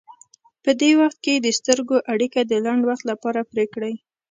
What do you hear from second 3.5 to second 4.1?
پرې کړئ.